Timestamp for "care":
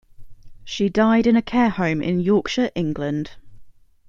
1.43-1.69